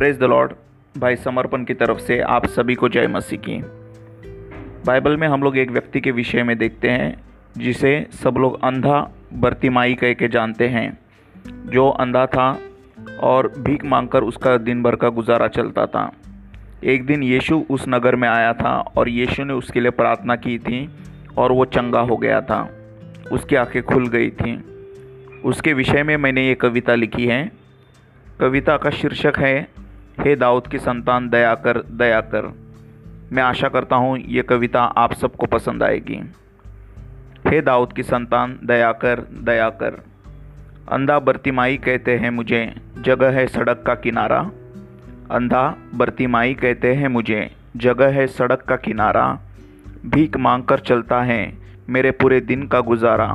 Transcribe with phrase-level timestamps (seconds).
[0.00, 0.52] Praise the Lord
[0.98, 3.62] भाई, समर्पण की तरफ़ से आप सभी को जय मसीह की।
[4.86, 7.20] बाइबल में हम लोग एक व्यक्ति के विषय में देखते हैं,
[7.58, 10.98] जिसे सब लोग अंधा, बर्तिमाई कह के जानते हैं।
[11.46, 12.60] जो अंधा था
[13.20, 16.12] और भीख मांगकर उसका दिन भर का गुजारा चलता था।
[16.84, 20.58] एक दिन यीशु उस नगर में आया था और यीशु ने उसके लिए प्रार्थना की
[20.58, 20.90] थी
[21.36, 22.70] और वो चंगा हो गया था।
[23.32, 24.64] उसकी आँखें खुल गई थी।
[25.44, 27.52] उसके विषय में मैंने ये कविता लिखी है।
[28.40, 29.80] कविता का शीर्षक है
[30.20, 32.54] हे दाऊद की संतान, दया कर दया कर।
[33.32, 36.20] मैं आशा करता हूँ ये कविता आप सबको पसंद आएगी।
[37.46, 40.04] हे दाऊद की संतान, दया कर दया कर।
[40.92, 44.50] अंधा बर्तिमाई कहते हैं मुझे, जगह है सड़क का किनारा।
[45.30, 49.40] अंधा बर्तिमाई कहते हैं मुझे, जगह है सड़क का किनारा।
[50.06, 51.58] भीख मांग कर चलता है
[51.88, 53.26] मेरे पूरे दिन का गुजारा।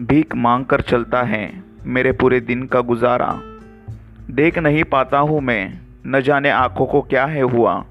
[0.00, 3.40] भीख मांग कर चलता है मेरे पूरे दिन का गुजारा।
[4.30, 7.84] देख नहीं पाता हूँ मैं न जाने आँखों को क्या है हुआ।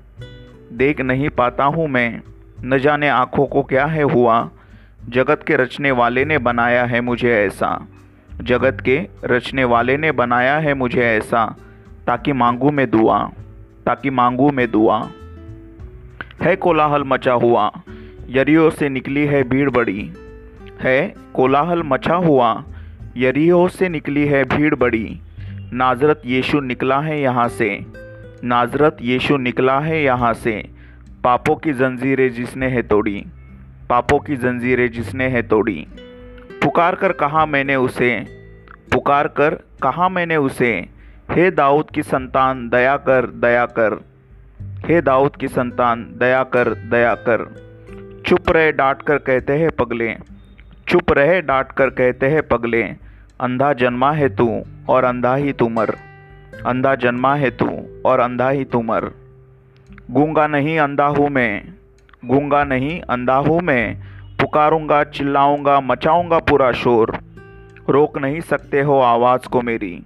[0.73, 2.21] देख नहीं पाता हूँ मैं,
[2.63, 4.49] न जाने आँखों को क्या है हुआ।
[5.09, 7.87] जगत के रचने वाले ने बनाया है मुझे ऐसा।
[8.41, 11.55] जगत के रचने वाले ने बनाया है मुझे ऐसा।
[12.07, 13.31] ताकि मांगू में दुआ,
[13.85, 15.09] ताकि मांगू में दुआ।
[16.41, 17.71] है कोलाहल मचा हुआ,
[18.29, 20.13] यरियो से निकली है भीड़ बड़ी।
[20.81, 22.63] है कोलाहल मचा हुआ,
[23.17, 25.19] यरियो से निकली है भीड़ बड़ी।
[25.73, 27.85] नाजरत यीशु निकला है यहाँ से।
[28.43, 30.69] नाजरत यीशु निकला है यहाँ से।
[31.23, 33.25] पापों की जंजीरें जिसने है तोड़ी।
[33.89, 35.87] पापों की जंजीरें जिसने है तोड़ी।
[36.63, 38.25] पुकार कर कहा मैंने उसे।
[38.93, 40.87] पुकार कर कहा मैंने उसे।
[41.31, 44.05] हे दाऊद की संतान, दया कर दया कर।
[44.61, 47.55] हे दाऊद की संतान, दया कर दया कर।
[48.25, 50.15] चुप रहे, डांट कर कहते हैं पगले।
[50.87, 53.12] चुप रहे, डांट कर कहते हैं पगले।
[53.43, 55.89] अंधा जन्मा है तू और अंधा ही तू मर।
[56.65, 57.67] अंधा जन्मा है तू
[58.05, 59.09] और अंधा ही तू मर।
[60.11, 61.63] गूँगा नहीं अंधा हूँ मैं,
[62.25, 63.95] गूँगा नहीं अंधा हूँ मैं।
[64.39, 67.17] पुकारूँगा, चिल्लाऊँगा, मचाऊँगा पूरा शोर।
[67.89, 70.03] रोक नहीं सकते हो आवाज़ को मेरी,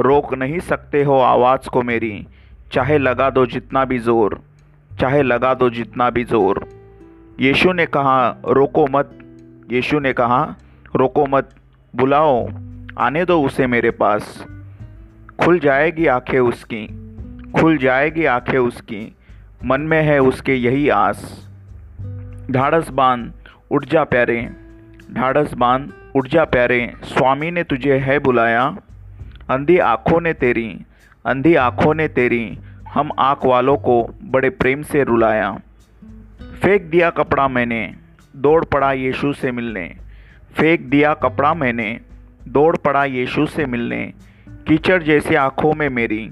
[0.00, 2.26] रोक नहीं सकते हो आवाज़ को मेरी।
[2.72, 4.40] चाहे लगा दो जितना भी ज़ोर,
[5.00, 6.64] चाहे लगा दो जितना भी ज़ोर।
[7.40, 9.18] यीशु ने कहा, रोको मत,
[9.72, 10.44] यीशु ने कहा,
[10.96, 11.50] रोको मत,
[11.94, 12.48] बुलाओ।
[12.98, 14.46] आने दो उसे मेरे पास।
[15.40, 16.86] खुल जाएगी आँखें उसकी,
[17.60, 19.16] खुल जाएगी आँखें उसकी,
[19.64, 21.48] मन में है उसके यही आस।
[22.50, 23.32] ढाढ़स बाँध,
[23.70, 24.50] उठ जा प्यारे।
[25.12, 28.76] ढाढ़स बाँध, उठ जा प्यारे। स्वामी ने तुझे है बुलाया,
[29.50, 30.80] अंधी आँखों ने तेरी,
[31.26, 35.60] अंधी आँखों ने तेरी, हम आँख वालों को बड़े प्रेम से रुलाया।
[36.62, 37.94] फेंक दिया कपड़ा मैंने,
[38.36, 39.96] दौड़ पड़ा यीशु से मिलने।
[40.56, 42.00] फेंक दिया कपड़ा मैंने
[42.48, 44.12] दौड़ पड़ा यीशु से मिलने।
[44.48, 46.30] कीचड़ जैसी आँखों में मेरी,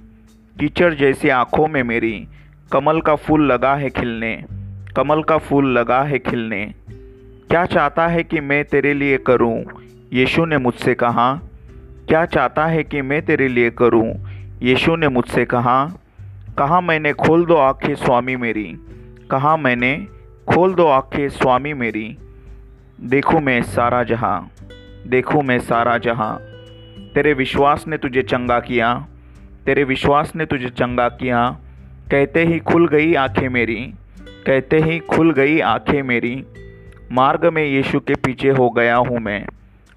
[0.61, 2.29] कीचड़ जैसी आँखों में मेरी।
[2.73, 4.45] कमल का फूल लगा है खिलने,
[4.97, 6.75] कमल का फूल लगा है खिलने।
[7.51, 9.65] क्या चाहता है कि मैं तेरे लिए करूँ?
[10.13, 11.41] यीशु ने मुझसे कहा।
[12.09, 14.15] क्या चाहता है कि मैं तेरे लिए करूँ?
[14.63, 15.87] यीशु ने मुझसे कहा।
[16.59, 18.77] कहा, मैंने खोल दो आँखें स्वामी मेरी।
[19.31, 20.07] कहा, मैंने
[20.49, 22.17] खोल दो आँखें स्वामी मेरी।
[23.01, 24.52] देखूँ मैं सारा जहाँ।
[25.07, 26.39] देखूँ मैं सारा जहाँ।
[27.15, 29.07] तेरे विश्वास ने तुझे चंगा किया।
[29.67, 31.59] तेरे विश्वास ने तुझे चंगा किया।
[32.11, 33.95] कहते ही खुल गई आँखें मेरी।
[34.47, 36.45] कहते ही खुल गई आँखें मेरी।
[37.13, 39.47] मार्ग में यीशु के पीछे हो गया हूँ मैं।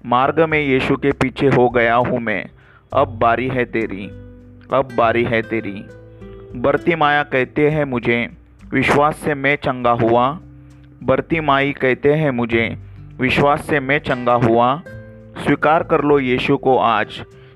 [0.06, 2.46] मार्ग में यीशु के पीछे हो गया हूँ मैं।
[2.92, 4.06] अब बारी है तेरी।
[4.72, 5.84] अब बारी है तेरी।
[6.60, 8.28] बरती माया कहते हैं मुझे,
[8.74, 10.38] विश्वास से मैं चंगा हुआ।
[11.02, 12.76] बरती माई कहते हैं मुझे,
[13.20, 14.82] विश्वास से मैं चंगा हुआ।
[15.46, 17.08] स्वीकार कर लो यीशु को आज।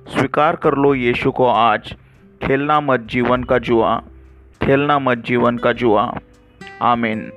[0.09, 1.97] स्वीकार कर लो यीशु को आज।
[2.43, 4.03] खेलना मत जीवन का जुआ।
[4.63, 6.15] खेलना मत जीवन का जुआ।
[6.83, 7.33] आमीन।